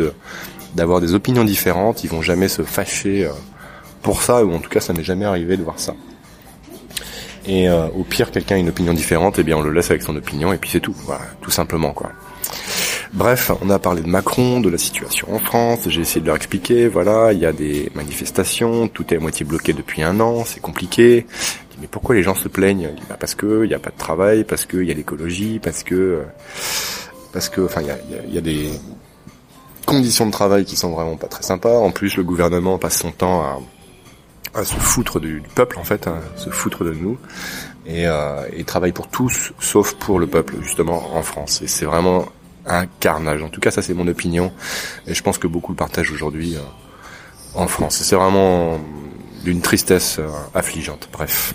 d'avoir 0.75 1.01
des 1.01 1.15
opinions 1.15 1.45
différentes, 1.45 2.05
ils 2.05 2.11
vont 2.11 2.23
jamais 2.23 2.49
se 2.49 2.63
fâcher 2.63 3.27
euh, 3.27 3.33
pour 4.03 4.23
ça 4.23 4.45
ou 4.45 4.55
en 4.55 4.59
tout 4.59 4.71
cas 4.71 4.81
ça 4.81 4.93
m'est 4.93 5.05
jamais 5.05 5.25
arrivé 5.25 5.57
de 5.57 5.63
voir 5.63 5.79
ça. 5.79 5.95
Et 7.47 7.69
euh, 7.69 7.89
au 7.97 8.05
pire 8.05 8.31
quelqu'un 8.31 8.57
a 8.57 8.59
une 8.59 8.69
opinion 8.69 8.93
différente, 8.93 9.39
et 9.39 9.41
eh 9.41 9.45
bien 9.45 9.57
on 9.57 9.63
le 9.63 9.73
laisse 9.73 9.91
avec 9.91 10.03
son 10.03 10.17
opinion 10.17 10.53
et 10.53 10.59
puis 10.59 10.71
c'est 10.71 10.81
tout, 10.81 10.95
voilà, 11.05 11.25
tout 11.41 11.51
simplement 11.51 11.93
quoi. 11.93 12.13
Bref, 13.15 13.51
on 13.63 13.71
a 13.71 13.79
parlé 13.79 14.03
de 14.03 14.07
Macron, 14.07 14.61
de 14.61 14.69
la 14.69 14.77
situation 14.77 15.35
en 15.35 15.39
France, 15.39 15.81
j'ai 15.87 16.03
essayé 16.03 16.21
de 16.21 16.27
leur 16.27 16.37
expliquer, 16.37 16.89
voilà, 16.89 17.33
il 17.33 17.39
y 17.39 17.47
a 17.47 17.53
des 17.53 17.91
manifestations, 17.95 18.87
tout 18.87 19.15
est 19.15 19.17
à 19.17 19.21
moitié 19.21 19.47
bloqué 19.47 19.73
depuis 19.73 20.03
un 20.03 20.21
an, 20.21 20.45
c'est 20.45 20.61
compliqué, 20.61 21.27
mais 21.81 21.87
pourquoi 21.87 22.15
les 22.15 22.23
gens 22.23 22.35
se 22.35 22.49
plaignent? 22.49 22.91
Bah 23.09 23.17
Parce 23.19 23.35
que 23.35 23.65
il 23.65 23.69
n'y 23.69 23.75
a 23.75 23.79
pas 23.79 23.91
de 23.91 23.99
travail, 23.99 24.45
parce 24.45 24.67
qu'il 24.67 24.85
y 24.85 24.91
a 24.91 24.95
l'écologie, 24.95 25.59
parce 25.59 25.83
que 25.83 26.23
parce 27.33 27.49
que 27.49 27.61
enfin 27.61 27.83
il 27.83 28.35
y 28.35 28.39
a, 28.39 28.41
des 28.41 28.71
conditions 29.87 30.27
de 30.27 30.33
travail 30.33 30.65
qui 30.65 30.77
sont 30.77 30.91
vraiment 30.91 31.17
pas 31.17 31.29
très 31.29 31.43
sympas. 31.43 31.79
En 31.79 31.91
plus, 31.91 32.17
le 32.17 32.25
gouvernement 32.25 32.79
passe 32.79 32.99
son 32.99 33.13
temps 33.13 33.43
à, 33.43 33.59
à 34.55 34.65
se 34.65 34.75
foutre 34.75 35.21
du, 35.21 35.43
peuple 35.55 35.79
en 35.79 35.85
fait, 35.85 36.07
à 36.07 36.21
se 36.37 36.51
foutre 36.51 36.85
de 36.85 36.93
nous 36.93 37.19
et, 37.87 38.07
euh, 38.07 38.47
et 38.53 38.65
travaille 38.65 38.93
pour 38.93 39.09
tous 39.09 39.53
sauf 39.61 39.95
pour 39.95 40.19
le 40.19 40.27
peuple 40.27 40.57
justement 40.63 41.17
en 41.17 41.23
France. 41.23 41.63
Et 41.63 41.69
c'est 41.69 41.85
vraiment 41.85 42.27
un 42.67 42.87
carnage. 42.87 43.43
En 43.43 43.49
tout 43.49 43.61
cas, 43.61 43.71
ça 43.71 43.83
c'est 43.83 43.95
mon 43.95 44.07
opinion 44.09 44.53
et 45.07 45.15
je 45.15 45.23
pense 45.23 45.39
que 45.39 45.47
beaucoup 45.47 45.73
le 45.73 45.77
partagent 45.77 46.13
aujourd'hui 46.13 46.57
euh, 46.57 46.61
en 47.55 47.67
France. 47.67 48.01
C'est 48.03 48.17
vraiment 48.17 48.79
d'une 49.45 49.61
tristesse 49.61 50.19
euh, 50.19 50.29
affligeante. 50.55 51.09
Bref. 51.13 51.55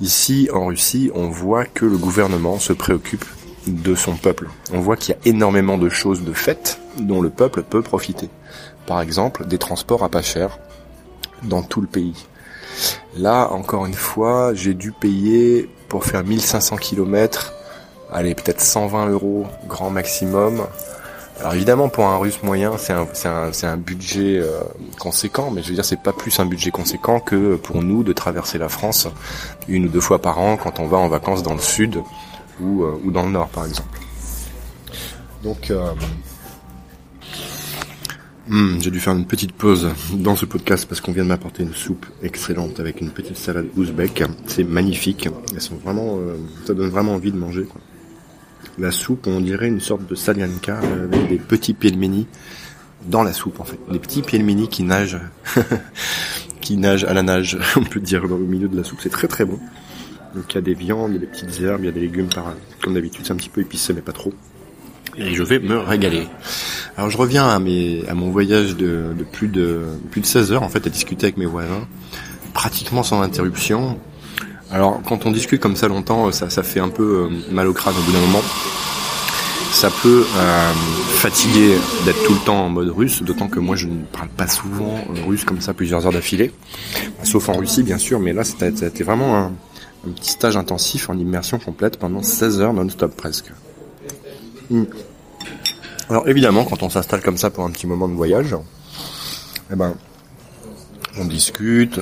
Ici, 0.00 0.48
en 0.52 0.66
Russie, 0.66 1.10
on 1.14 1.28
voit 1.28 1.66
que 1.66 1.84
le 1.84 1.98
gouvernement 1.98 2.58
se 2.58 2.72
préoccupe 2.72 3.24
de 3.66 3.94
son 3.94 4.16
peuple. 4.16 4.48
On 4.72 4.80
voit 4.80 4.96
qu'il 4.96 5.14
y 5.14 5.18
a 5.18 5.20
énormément 5.28 5.76
de 5.76 5.90
choses 5.90 6.22
de 6.22 6.32
faites 6.32 6.80
dont 6.98 7.20
le 7.20 7.28
peuple 7.28 7.62
peut 7.62 7.82
profiter. 7.82 8.30
Par 8.86 9.02
exemple, 9.02 9.46
des 9.46 9.58
transports 9.58 10.02
à 10.02 10.08
pas 10.08 10.22
cher 10.22 10.58
dans 11.42 11.62
tout 11.62 11.82
le 11.82 11.86
pays. 11.86 12.26
Là, 13.16 13.50
encore 13.52 13.84
une 13.84 13.94
fois, 13.94 14.54
j'ai 14.54 14.72
dû 14.72 14.92
payer 14.92 15.68
pour 15.88 16.04
faire 16.04 16.24
1500 16.24 16.76
km, 16.76 17.52
allez, 18.10 18.34
peut-être 18.34 18.60
120 18.60 19.10
euros 19.10 19.46
grand 19.68 19.90
maximum, 19.90 20.66
alors 21.40 21.54
évidemment, 21.54 21.88
pour 21.88 22.06
un 22.06 22.18
russe 22.18 22.42
moyen, 22.42 22.76
c'est 22.76 22.92
un, 22.92 23.08
un, 23.24 23.50
un, 23.62 23.76
budget 23.78 24.38
euh, 24.38 24.60
conséquent, 24.98 25.50
mais 25.50 25.62
je 25.62 25.68
veux 25.68 25.74
dire, 25.74 25.84
c'est 25.86 26.02
pas 26.02 26.12
plus 26.12 26.38
un 26.38 26.44
budget 26.44 26.70
conséquent 26.70 27.18
que 27.18 27.56
pour 27.56 27.82
nous 27.82 28.02
de 28.02 28.12
traverser 28.12 28.58
la 28.58 28.68
France 28.68 29.08
une 29.66 29.86
ou 29.86 29.88
deux 29.88 30.00
fois 30.00 30.20
par 30.20 30.38
an 30.38 30.58
quand 30.58 30.80
on 30.80 30.86
va 30.86 30.98
en 30.98 31.08
vacances 31.08 31.42
dans 31.42 31.54
le 31.54 31.60
sud 31.60 32.02
ou, 32.60 32.84
euh, 32.84 33.00
ou 33.04 33.10
dans 33.10 33.24
le 33.24 33.30
nord, 33.30 33.48
par 33.48 33.64
exemple. 33.64 33.98
Donc, 35.42 35.70
euh, 35.70 35.94
hmm, 38.48 38.78
j'ai 38.80 38.90
dû 38.90 39.00
faire 39.00 39.14
une 39.14 39.26
petite 39.26 39.52
pause 39.52 39.88
dans 40.12 40.36
ce 40.36 40.44
podcast 40.44 40.86
parce 40.86 41.00
qu'on 41.00 41.12
vient 41.12 41.24
de 41.24 41.28
m'apporter 41.28 41.62
une 41.62 41.74
soupe 41.74 42.04
excellente 42.22 42.80
avec 42.80 43.00
une 43.00 43.10
petite 43.10 43.38
salade 43.38 43.68
ouzbek. 43.78 44.24
C'est 44.46 44.64
magnifique. 44.64 45.26
Elles 45.54 45.62
sont 45.62 45.76
vraiment, 45.76 46.18
ça 46.66 46.74
donne 46.74 46.90
vraiment 46.90 47.14
envie 47.14 47.32
de 47.32 47.38
manger. 47.38 47.64
Quoi. 47.64 47.80
La 48.78 48.90
soupe, 48.90 49.26
on 49.26 49.40
dirait 49.40 49.68
une 49.68 49.80
sorte 49.80 50.06
de 50.06 50.14
salianka 50.14 50.78
avec 50.78 51.28
des 51.28 51.38
petits 51.38 51.74
pelmeni 51.74 52.26
dans 53.06 53.22
la 53.22 53.32
soupe 53.32 53.60
en 53.60 53.64
fait. 53.64 53.78
Des 53.90 53.98
petits 53.98 54.22
pelmeni 54.22 54.68
qui 54.68 54.82
nagent, 54.82 55.20
qui 56.60 56.76
nagent 56.76 57.04
à 57.04 57.14
la 57.14 57.22
nage, 57.22 57.58
on 57.76 57.84
peut 57.84 58.00
dire, 58.00 58.26
dans 58.28 58.38
le 58.38 58.44
milieu 58.44 58.68
de 58.68 58.76
la 58.76 58.84
soupe. 58.84 59.00
C'est 59.02 59.10
très 59.10 59.28
très 59.28 59.44
bon. 59.44 59.58
Donc 60.34 60.44
il 60.50 60.54
y 60.54 60.58
a 60.58 60.62
des 60.62 60.74
viandes, 60.74 61.10
il 61.10 61.14
y 61.14 61.16
a 61.16 61.20
des 61.20 61.26
petites 61.26 61.60
herbes, 61.60 61.80
il 61.82 61.86
y 61.86 61.88
a 61.88 61.92
des 61.92 62.00
légumes 62.00 62.28
par 62.28 62.54
comme 62.82 62.94
d'habitude, 62.94 63.26
c'est 63.26 63.32
un 63.32 63.36
petit 63.36 63.48
peu 63.48 63.60
épicé 63.60 63.92
mais 63.92 64.00
pas 64.00 64.12
trop. 64.12 64.32
Et 65.16 65.34
je 65.34 65.42
vais 65.42 65.58
me 65.58 65.76
régaler. 65.78 66.28
Alors 66.96 67.10
je 67.10 67.18
reviens 67.18 67.48
à 67.48 67.58
mes 67.58 68.04
à 68.08 68.14
mon 68.14 68.30
voyage 68.30 68.76
de, 68.76 69.12
de 69.18 69.24
plus 69.24 69.48
de 69.48 69.82
plus 70.10 70.20
de 70.20 70.26
16 70.26 70.52
heures 70.52 70.62
en 70.62 70.68
fait 70.68 70.86
à 70.86 70.90
discuter 70.90 71.26
avec 71.26 71.36
mes 71.36 71.46
voisins, 71.46 71.88
pratiquement 72.54 73.02
sans 73.02 73.20
interruption. 73.20 73.98
Alors 74.70 75.00
quand 75.04 75.26
on 75.26 75.30
discute 75.30 75.60
comme 75.60 75.76
ça 75.76 75.88
longtemps, 75.88 76.30
ça, 76.32 76.48
ça 76.48 76.62
fait 76.62 76.80
un 76.80 76.88
peu 76.88 77.28
euh, 77.30 77.52
mal 77.52 77.66
au 77.66 77.72
crâne 77.72 77.94
au 77.96 78.02
bout 78.02 78.12
d'un 78.12 78.20
moment. 78.20 78.42
Ça 79.72 79.90
peut 80.02 80.24
euh, 80.36 80.72
fatiguer 81.08 81.76
d'être 82.04 82.22
tout 82.24 82.34
le 82.34 82.40
temps 82.40 82.64
en 82.64 82.68
mode 82.68 82.90
russe, 82.90 83.22
d'autant 83.22 83.48
que 83.48 83.60
moi 83.60 83.76
je 83.76 83.86
ne 83.86 84.02
parle 84.04 84.28
pas 84.28 84.46
souvent 84.46 85.00
russe 85.26 85.44
comme 85.44 85.60
ça 85.60 85.74
plusieurs 85.74 86.06
heures 86.06 86.12
d'affilée, 86.12 86.52
sauf 87.22 87.48
en 87.48 87.54
Russie 87.54 87.82
bien 87.82 87.98
sûr, 87.98 88.20
mais 88.20 88.32
là 88.32 88.44
c'était 88.44 89.04
vraiment 89.04 89.36
un, 89.36 89.52
un 90.06 90.10
petit 90.10 90.30
stage 90.30 90.56
intensif 90.56 91.08
en 91.08 91.16
immersion 91.16 91.58
complète 91.58 91.98
pendant 91.98 92.22
16 92.22 92.60
heures 92.60 92.72
non-stop 92.72 93.14
presque. 93.16 93.52
Hmm. 94.70 94.84
Alors 96.08 96.28
évidemment, 96.28 96.64
quand 96.64 96.82
on 96.82 96.90
s'installe 96.90 97.22
comme 97.22 97.36
ça 97.36 97.50
pour 97.50 97.64
un 97.64 97.70
petit 97.70 97.86
moment 97.86 98.08
de 98.08 98.14
voyage, 98.14 98.56
eh 99.72 99.76
ben, 99.76 99.94
on 101.20 101.24
discute. 101.24 102.00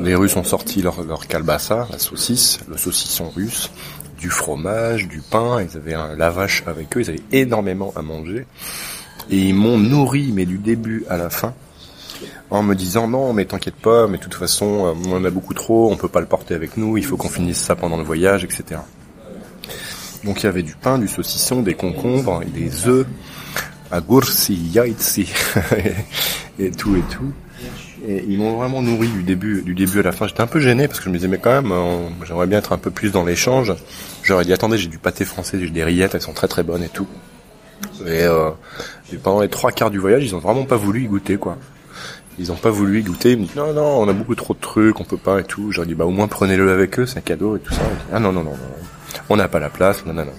Les 0.00 0.14
Russes 0.14 0.36
ont 0.36 0.44
sorti 0.44 0.82
leur, 0.82 1.02
leur 1.02 1.26
kalbassa, 1.26 1.86
la 1.90 1.98
saucisse, 1.98 2.60
le 2.68 2.76
saucisson 2.76 3.28
russe, 3.30 3.70
du 4.18 4.30
fromage, 4.30 5.06
du 5.08 5.20
pain. 5.20 5.62
Ils 5.62 5.76
avaient 5.76 5.94
un 5.94 6.16
lavache 6.16 6.64
avec 6.66 6.96
eux. 6.96 7.02
Ils 7.02 7.10
avaient 7.10 7.22
énormément 7.32 7.92
à 7.96 8.02
manger. 8.02 8.46
Et 9.30 9.38
ils 9.38 9.54
m'ont 9.54 9.78
nourri, 9.78 10.32
mais 10.32 10.46
du 10.46 10.58
début 10.58 11.04
à 11.08 11.16
la 11.16 11.30
fin, 11.30 11.54
en 12.50 12.62
me 12.62 12.74
disant 12.74 13.08
non, 13.08 13.32
mais 13.32 13.44
t'inquiète 13.46 13.76
pas, 13.76 14.06
mais 14.06 14.18
de 14.18 14.22
toute 14.22 14.34
façon, 14.34 14.86
euh, 14.86 14.92
on 15.06 15.16
en 15.16 15.24
a 15.24 15.30
beaucoup 15.30 15.54
trop, 15.54 15.90
on 15.90 15.96
peut 15.96 16.08
pas 16.08 16.20
le 16.20 16.26
porter 16.26 16.54
avec 16.54 16.76
nous, 16.76 16.98
il 16.98 17.04
faut 17.04 17.16
qu'on 17.16 17.30
finisse 17.30 17.58
ça 17.58 17.74
pendant 17.74 17.96
le 17.96 18.02
voyage, 18.02 18.44
etc. 18.44 18.80
Donc 20.24 20.42
il 20.42 20.46
y 20.46 20.48
avait 20.48 20.62
du 20.62 20.74
pain, 20.74 20.98
du 20.98 21.08
saucisson, 21.08 21.62
des 21.62 21.74
concombres, 21.74 22.42
des 22.44 22.86
œufs, 22.86 23.06
agursi, 23.90 24.54
yaitsi, 24.54 25.32
et 26.58 26.70
tout 26.70 26.96
et 26.96 27.02
tout. 27.10 27.32
Et 28.06 28.24
ils 28.28 28.38
m'ont 28.38 28.56
vraiment 28.56 28.82
nourri 28.82 29.08
du 29.08 29.22
début, 29.22 29.62
du 29.62 29.74
début 29.74 30.00
à 30.00 30.02
la 30.02 30.12
fin. 30.12 30.26
J'étais 30.26 30.42
un 30.42 30.46
peu 30.46 30.60
gêné 30.60 30.88
parce 30.88 30.98
que 30.98 31.06
je 31.06 31.10
me 31.10 31.14
disais 31.14 31.28
mais 31.28 31.38
quand 31.38 31.62
même, 31.62 31.72
euh, 31.72 32.08
j'aimerais 32.26 32.46
bien 32.46 32.58
être 32.58 32.72
un 32.72 32.78
peu 32.78 32.90
plus 32.90 33.12
dans 33.12 33.24
l'échange. 33.24 33.72
J'aurais 34.22 34.44
dit 34.44 34.52
attendez, 34.52 34.76
j'ai 34.76 34.88
du 34.88 34.98
pâté 34.98 35.24
français, 35.24 35.58
j'ai 35.58 35.70
des 35.70 35.84
rillettes, 35.84 36.14
elles 36.14 36.20
sont 36.20 36.34
très 36.34 36.48
très 36.48 36.62
bonnes 36.62 36.82
et 36.82 36.88
tout. 36.88 37.06
Et, 38.06 38.24
euh, 38.24 38.50
et 39.12 39.16
pendant 39.16 39.40
les 39.40 39.48
trois 39.48 39.72
quarts 39.72 39.90
du 39.90 39.98
voyage, 39.98 40.22
ils 40.24 40.34
ont 40.34 40.38
vraiment 40.38 40.64
pas 40.64 40.76
voulu 40.76 41.04
y 41.04 41.06
goûter 41.06 41.36
quoi. 41.36 41.56
Ils 42.38 42.50
ont 42.52 42.56
pas 42.56 42.70
voulu 42.70 43.00
y 43.00 43.02
goûter. 43.02 43.32
Ils 43.32 43.38
me 43.38 43.44
disent 43.44 43.56
non 43.56 43.72
non, 43.72 44.02
on 44.02 44.08
a 44.08 44.12
beaucoup 44.12 44.34
trop 44.34 44.52
de 44.52 44.60
trucs, 44.60 45.00
on 45.00 45.04
peut 45.04 45.16
pas 45.16 45.40
et 45.40 45.44
tout. 45.44 45.72
J'aurais 45.72 45.86
dit 45.86 45.94
bah 45.94 46.04
au 46.04 46.10
moins 46.10 46.28
prenez-le 46.28 46.70
avec 46.70 46.98
eux, 46.98 47.06
c'est 47.06 47.18
un 47.18 47.22
cadeau 47.22 47.56
et 47.56 47.60
tout 47.60 47.72
ça. 47.72 47.82
ah 48.12 48.20
non 48.20 48.32
non 48.32 48.42
non 48.42 48.50
non, 48.50 48.58
on 49.30 49.36
n'a 49.36 49.48
pas 49.48 49.60
la 49.60 49.70
place, 49.70 50.04
non 50.04 50.12
non 50.12 50.26
non. 50.26 50.32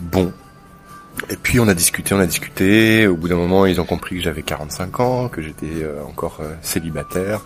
Bon, 0.00 0.32
et 1.30 1.36
puis 1.36 1.60
on 1.60 1.68
a 1.68 1.74
discuté, 1.74 2.14
on 2.14 2.18
a 2.18 2.26
discuté. 2.26 3.06
Au 3.06 3.16
bout 3.16 3.28
d'un 3.28 3.36
moment, 3.36 3.66
ils 3.66 3.80
ont 3.80 3.84
compris 3.84 4.16
que 4.16 4.22
j'avais 4.22 4.42
45 4.42 5.00
ans, 5.00 5.28
que 5.28 5.42
j'étais 5.42 5.82
euh, 5.82 6.02
encore 6.04 6.38
euh, 6.40 6.54
célibataire. 6.62 7.40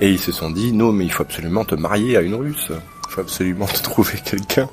Et 0.00 0.10
ils 0.10 0.18
se 0.18 0.32
sont 0.32 0.50
dit, 0.50 0.72
non, 0.72 0.92
mais 0.92 1.04
il 1.04 1.12
faut 1.12 1.22
absolument 1.22 1.64
te 1.64 1.74
marier 1.74 2.16
à 2.16 2.20
une 2.20 2.34
russe. 2.34 2.70
Il 2.70 3.10
faut 3.10 3.20
absolument 3.20 3.66
te 3.66 3.82
trouver 3.82 4.18
quelqu'un. 4.24 4.68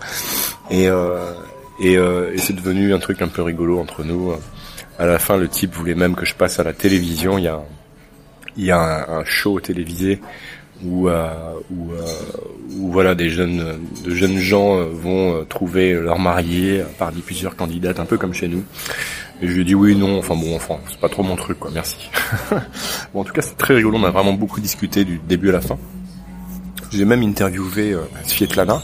Et, 0.70 0.88
euh, 0.88 1.34
et, 1.80 1.94
et 1.94 2.38
c'est 2.38 2.54
devenu 2.54 2.94
un 2.94 3.00
truc 3.00 3.22
un 3.22 3.28
peu 3.28 3.42
rigolo 3.42 3.80
entre 3.80 4.04
nous. 4.04 4.34
À 5.00 5.06
la 5.06 5.20
fin, 5.20 5.38
le 5.38 5.48
type 5.48 5.74
voulait 5.74 5.96
même 5.96 6.16
que 6.16 6.26
je 6.26 6.36
passe 6.36 6.60
à 6.60 6.64
la 6.64 6.74
télévision. 6.74 7.38
Il 7.38 8.64
y 8.64 8.72
a, 8.72 9.10
un 9.10 9.24
show 9.26 9.60
télévisé 9.60 10.22
où, 10.84 11.10
euh, 11.10 11.54
où, 11.72 11.92
euh, 11.92 12.06
où, 12.78 12.92
voilà 12.92 13.16
des 13.16 13.30
jeunes 13.30 13.80
de 14.04 14.12
jeunes 14.14 14.38
gens 14.38 14.78
euh, 14.78 14.86
vont 14.92 15.46
trouver 15.46 15.94
leur 15.94 16.20
marié 16.20 16.84
parmi 16.98 17.22
plusieurs 17.22 17.56
candidates 17.56 18.00
un 18.00 18.06
peu 18.06 18.18
comme 18.18 18.34
chez 18.34 18.48
nous. 18.48 18.64
Et 19.42 19.48
je 19.48 19.54
lui 19.54 19.66
dit 19.66 19.76
oui 19.76 19.96
non 19.96 20.20
enfin 20.20 20.36
bon 20.36 20.56
enfin 20.56 20.76
c'est 20.90 21.00
pas 21.00 21.10
trop 21.10 21.24
mon 21.24 21.36
truc 21.36 21.60
quoi 21.60 21.72
merci. 21.74 21.98
Bon 23.14 23.22
en 23.22 23.24
tout 23.24 23.34
cas 23.34 23.42
c'est 23.42 23.58
très 23.58 23.76
rigolo 23.76 23.98
on 23.98 24.04
a 24.04 24.12
vraiment 24.12 24.34
beaucoup 24.34 24.62
discuté 24.62 25.04
du 25.04 25.20
début 25.20 25.50
à 25.50 25.54
la 25.54 25.62
fin. 25.62 25.78
J'ai 26.92 27.06
même 27.06 27.24
interviewé 27.24 27.94
euh, 27.94 28.02
Svietlana 28.24 28.82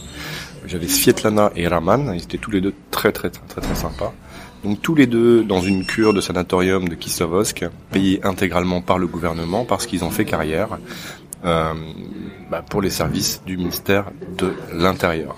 j'avais 0.66 0.88
Svietlana 0.88 1.52
et 1.56 1.68
Raman 1.68 2.12
ils 2.14 2.24
étaient 2.24 2.38
tous 2.38 2.52
les 2.52 2.62
deux 2.62 2.74
très 2.92 3.12
très 3.12 3.30
très 3.30 3.46
très 3.48 3.62
très 3.62 3.76
sympas. 3.76 4.14
Donc 4.64 4.82
tous 4.82 4.96
les 4.96 5.06
deux 5.06 5.44
dans 5.44 5.62
une 5.62 5.86
cure 5.86 6.14
de 6.14 6.20
sanatorium 6.20 6.90
de 6.90 6.96
Kisovosk, 6.96 7.66
payés 7.92 8.20
intégralement 8.24 8.82
par 8.82 8.98
le 8.98 9.08
gouvernement 9.08 9.66
parce 9.66 9.86
qu'ils 9.86 10.04
ont 10.04 10.10
fait 10.10 10.26
carrière 10.26 10.80
euh, 11.46 11.74
bah, 12.50 12.64
pour 12.68 12.82
les 12.82 12.90
services 12.90 13.42
du 13.46 13.58
ministère 13.58 14.12
de 14.38 14.54
l'Intérieur. 14.74 15.36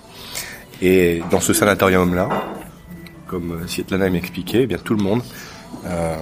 Et 0.82 1.22
dans 1.30 1.42
ce 1.42 1.54
sanatorium-là, 1.54 2.30
comme 3.28 3.68
Svietlana 3.68 4.10
m'expliquait, 4.10 4.64
eh 4.64 4.68
bien 4.68 4.78
tout 4.78 4.96
le 4.96 5.04
monde, 5.04 5.22
euh, 5.86 6.18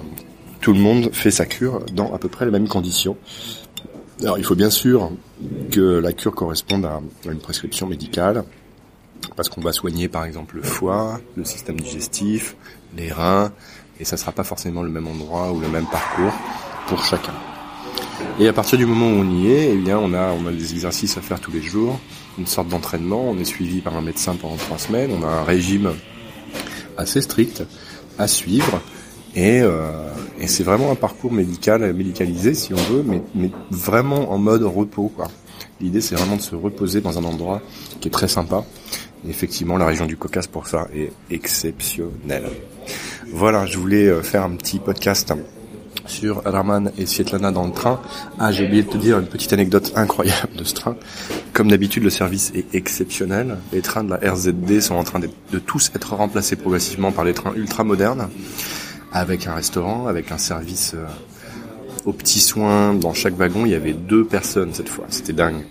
tout 0.61 0.73
le 0.73 0.79
monde 0.79 1.09
fait 1.13 1.31
sa 1.31 1.45
cure 1.45 1.85
dans 1.93 2.13
à 2.13 2.17
peu 2.17 2.27
près 2.27 2.45
les 2.45 2.51
mêmes 2.51 2.67
conditions. 2.67 3.17
Alors 4.21 4.39
il 4.39 4.43
faut 4.43 4.55
bien 4.55 4.71
sûr 4.71 5.11
que 5.71 5.99
la 5.99 6.11
cure 6.11 6.33
corresponde 6.33 6.85
à 6.85 6.99
une 7.25 7.39
prescription 7.39 7.85
médicale, 7.85 8.43
parce 9.35 9.49
qu'on 9.49 9.61
va 9.61 9.73
soigner 9.73 10.07
par 10.07 10.25
exemple 10.25 10.55
le 10.55 10.63
foie, 10.63 11.19
le 11.35 11.45
système 11.45 11.79
digestif, 11.79 12.55
les 12.95 13.11
reins, 13.11 13.51
et 13.99 14.05
ça 14.05 14.17
sera 14.17 14.31
pas 14.31 14.43
forcément 14.43 14.81
le 14.81 14.89
même 14.89 15.07
endroit 15.07 15.51
ou 15.51 15.59
le 15.59 15.67
même 15.69 15.85
parcours 15.85 16.33
pour 16.87 17.03
chacun. 17.03 17.33
Et 18.39 18.47
à 18.47 18.53
partir 18.53 18.77
du 18.77 18.85
moment 18.85 19.07
où 19.07 19.23
on 19.23 19.31
y 19.31 19.51
est, 19.51 19.71
eh 19.73 19.75
bien, 19.75 19.97
on 19.97 20.13
a, 20.13 20.31
on 20.31 20.45
a 20.45 20.51
des 20.51 20.73
exercices 20.73 21.17
à 21.17 21.21
faire 21.21 21.39
tous 21.39 21.51
les 21.51 21.61
jours, 21.61 21.99
une 22.37 22.45
sorte 22.45 22.67
d'entraînement. 22.67 23.23
On 23.27 23.39
est 23.39 23.45
suivi 23.45 23.81
par 23.81 23.97
un 23.97 24.01
médecin 24.01 24.35
pendant 24.39 24.57
trois 24.57 24.77
semaines. 24.77 25.09
On 25.19 25.23
a 25.23 25.27
un 25.27 25.43
régime 25.43 25.91
assez 26.97 27.21
strict 27.21 27.63
à 28.19 28.27
suivre. 28.27 28.79
Et, 29.35 29.61
euh, 29.61 30.11
et 30.39 30.45
c'est 30.45 30.63
vraiment 30.63 30.91
un 30.91 30.95
parcours 30.95 31.31
médical, 31.31 31.91
médicalisé 31.93 32.53
si 32.53 32.73
on 32.75 32.93
veut, 32.93 33.03
mais, 33.03 33.23
mais 33.33 33.49
vraiment 33.71 34.31
en 34.31 34.37
mode 34.37 34.61
repos. 34.63 35.11
Quoi. 35.15 35.29
L'idée, 35.81 36.01
c'est 36.01 36.13
vraiment 36.13 36.35
de 36.35 36.41
se 36.41 36.55
reposer 36.55 37.01
dans 37.01 37.17
un 37.17 37.23
endroit 37.23 37.61
qui 37.99 38.07
est 38.07 38.11
très 38.11 38.27
sympa. 38.27 38.63
Effectivement, 39.27 39.77
la 39.77 39.87
région 39.87 40.05
du 40.05 40.15
Caucase 40.15 40.45
pour 40.45 40.67
ça 40.67 40.87
est 40.93 41.11
exceptionnelle. 41.31 42.49
Voilà, 43.33 43.65
je 43.65 43.79
voulais 43.79 44.07
euh, 44.07 44.21
faire 44.21 44.43
un 44.43 44.51
petit 44.51 44.77
podcast 44.77 45.33
sur 46.07 46.41
Raman 46.43 46.91
et 46.97 47.05
Svetlana 47.05 47.51
dans 47.51 47.65
le 47.65 47.71
train. 47.71 48.01
Ah, 48.39 48.51
j'ai 48.51 48.65
oublié 48.65 48.83
de 48.83 48.89
te 48.89 48.97
dire 48.97 49.19
une 49.19 49.27
petite 49.27 49.53
anecdote 49.53 49.91
incroyable 49.95 50.55
de 50.57 50.63
ce 50.63 50.73
train. 50.73 50.95
Comme 51.53 51.69
d'habitude, 51.69 52.03
le 52.03 52.09
service 52.09 52.51
est 52.55 52.73
exceptionnel. 52.73 53.57
Les 53.73 53.81
trains 53.81 54.03
de 54.03 54.11
la 54.11 54.31
RZD 54.31 54.81
sont 54.81 54.95
en 54.95 55.03
train 55.03 55.19
de, 55.19 55.59
tous 55.59 55.91
être 55.95 56.15
remplacés 56.15 56.55
progressivement 56.55 57.11
par 57.11 57.25
les 57.25 57.33
trains 57.33 57.53
ultra 57.55 57.83
modernes, 57.83 58.29
avec 59.11 59.47
un 59.47 59.53
restaurant, 59.53 60.07
avec 60.07 60.31
un 60.31 60.37
service 60.37 60.93
euh, 60.95 61.05
aux 62.05 62.13
petits 62.13 62.39
soins. 62.39 62.93
Dans 62.93 63.13
chaque 63.13 63.35
wagon, 63.35 63.65
il 63.65 63.71
y 63.71 63.75
avait 63.75 63.93
deux 63.93 64.25
personnes 64.25 64.73
cette 64.73 64.89
fois. 64.89 65.05
C'était 65.09 65.33
dingue. 65.33 65.65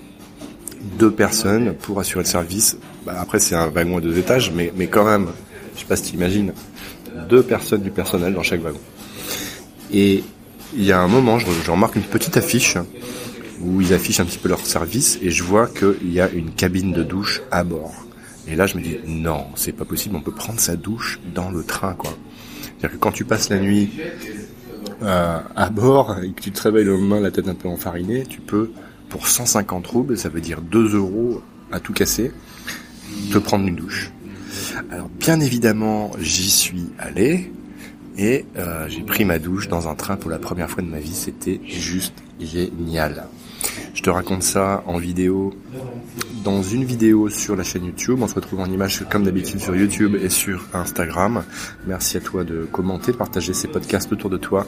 Deux 0.99 1.11
personnes 1.11 1.75
pour 1.75 1.99
assurer 1.99 2.23
le 2.23 2.28
service. 2.28 2.76
Bah, 3.05 3.14
après, 3.21 3.38
c'est 3.38 3.55
un 3.55 3.69
wagon 3.69 3.99
à 3.99 4.00
deux 4.00 4.19
étages, 4.19 4.52
mais, 4.55 4.73
mais 4.76 4.87
quand 4.87 5.05
même, 5.05 5.28
je 5.75 5.81
sais 5.81 5.87
pas 5.87 5.97
si 5.97 6.11
tu 6.11 6.16
imagines, 6.16 6.52
deux 7.28 7.43
personnes 7.43 7.83
du 7.83 7.90
personnel 7.90 8.35
dans 8.35 8.43
chaque 8.43 8.61
wagon. 8.61 8.81
Et 9.93 10.25
il 10.75 10.85
y 10.85 10.93
a 10.93 11.00
un 11.00 11.09
moment, 11.09 11.38
je, 11.38 11.71
remarque 11.71 11.97
une 11.97 12.02
petite 12.02 12.37
affiche 12.37 12.76
où 13.61 13.81
ils 13.81 13.95
affichent 13.95 14.21
un 14.21 14.25
petit 14.25 14.38
peu 14.38 14.49
leur 14.49 14.64
service 14.64 15.19
et 15.23 15.31
je 15.31 15.43
vois 15.43 15.69
qu'il 15.69 16.12
y 16.12 16.21
a 16.21 16.31
une 16.31 16.50
cabine 16.50 16.93
de 16.93 17.02
douche 17.02 17.43
à 17.50 17.64
bord. 17.64 17.95
Et 18.49 18.55
là, 18.55 18.66
je 18.66 18.76
me 18.76 18.83
dis, 18.83 18.99
non, 19.07 19.47
c'est 19.57 19.73
pas 19.73 19.85
possible, 19.85 20.16
on 20.16 20.21
peut 20.21 20.33
prendre 20.33 20.61
sa 20.61 20.76
douche 20.76 21.19
dans 21.35 21.50
le 21.50 21.64
train, 21.64 21.95
quoi. 21.95 22.16
C'est-à-dire 22.62 22.99
que 22.99 23.02
quand 23.02 23.12
tu 23.12 23.25
passes 23.25 23.49
la 23.49 23.59
nuit 23.59 23.90
euh, 25.02 25.38
à 25.57 25.71
bord 25.71 26.19
et 26.23 26.31
que 26.31 26.40
tu 26.40 26.52
te 26.52 26.62
réveilles 26.62 26.85
le 26.85 26.93
lendemain 26.93 27.21
la 27.21 27.31
tête 27.31 27.49
un 27.49 27.55
peu 27.55 27.69
enfarinée, 27.69 28.25
tu 28.28 28.40
peux, 28.40 28.71
pour 29.09 29.26
150 29.26 29.87
roubles, 29.87 30.19
ça 30.19 30.28
veut 30.28 30.40
dire 30.40 30.61
2 30.61 30.95
euros 30.95 31.43
à 31.73 31.81
tout 31.81 31.93
casser, 31.93 32.33
te 33.33 33.38
prendre 33.38 33.66
une 33.66 33.76
douche. 33.76 34.12
Alors, 34.90 35.09
bien 35.09 35.40
évidemment, 35.40 36.12
j'y 36.21 36.50
suis 36.50 36.87
allé, 36.99 37.52
et 38.18 38.44
euh, 38.56 38.88
j'ai 38.88 39.02
pris 39.02 39.25
ma 39.25 39.38
douche 39.38 39.68
dans 39.68 39.88
un 39.88 39.94
train 39.94 40.16
pour 40.16 40.30
la 40.30 40.38
première 40.38 40.70
fois 40.70 40.82
de 40.82 40.88
ma 40.88 40.99
vie. 40.99 41.14
C'était 41.14 41.61
juste 41.64 42.14
génial. 42.40 43.26
Je 43.94 44.02
te 44.02 44.11
raconte 44.11 44.42
ça 44.42 44.82
en 44.87 44.99
vidéo, 44.99 45.54
dans 46.44 46.62
une 46.62 46.85
vidéo 46.85 47.28
sur 47.28 47.56
la 47.56 47.64
chaîne 47.64 47.87
YouTube. 47.87 48.18
On 48.20 48.28
se 48.28 48.35
retrouve 48.35 48.61
en 48.61 48.66
image 48.66 49.04
comme 49.11 49.25
d'habitude 49.25 49.58
sur 49.61 49.75
YouTube 49.75 50.16
et 50.23 50.28
sur 50.28 50.66
Instagram. 50.73 51.44
Merci 51.87 52.18
à 52.18 52.20
toi 52.20 52.44
de 52.44 52.68
commenter, 52.70 53.12
de 53.12 53.16
partager 53.16 53.52
ces 53.52 53.68
podcasts 53.68 54.12
autour 54.12 54.30
de 54.30 54.37
toi 54.37 54.66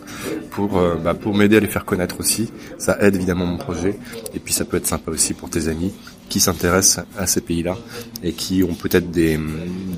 pour 0.51 0.79
euh, 0.79 0.97
bah, 0.97 1.15
pour 1.15 1.35
m'aider 1.35 1.59
à 1.59 1.61
les 1.61 1.69
faire 1.69 1.85
connaître 1.85 2.21
aussi. 2.21 2.51
Ça 2.79 2.99
aide 3.01 3.15
évidemment 3.15 3.47
mon 3.47 3.59
projet 3.59 3.99
et 4.35 4.41
puis 4.41 4.53
ça 4.53 4.65
peut 4.65 4.79
être 4.79 4.87
sympa 4.87 5.11
aussi 5.11 5.35
pour 5.35 5.51
tes 5.51 5.69
amis 5.69 5.93
qui 6.29 6.41
s'intéressent 6.41 7.07
à 7.17 7.27
ces 7.27 7.41
pays-là 7.41 7.77
et 8.23 8.33
qui 8.33 8.63
ont 8.63 8.75
peut-être 8.75 9.11
des, 9.11 9.39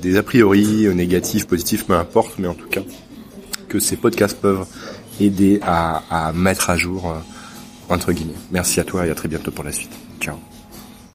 des 0.01 0.17
a 0.17 0.23
priori 0.23 0.87
négatifs, 0.95 1.47
positifs, 1.47 1.87
peu 1.87 1.95
importe, 1.95 2.39
mais 2.39 2.47
en 2.47 2.55
tout 2.55 2.69
cas 2.69 2.83
que 3.71 3.79
ces 3.79 3.97
podcasts 3.97 4.39
peuvent 4.39 4.67
aider 5.21 5.61
à, 5.63 6.33
mettre 6.35 6.69
à 6.69 6.77
jour, 6.77 7.11
euh, 7.11 7.95
entre 7.95 8.13
guillemets. 8.13 8.35
Merci 8.51 8.81
à 8.81 8.85
toi 8.85 9.07
et 9.07 9.11
à 9.11 9.15
très 9.15 9.29
bientôt 9.29 9.51
pour 9.51 9.65
la 9.65 9.73
suite. 9.73 9.93
Ciao. 10.21 10.50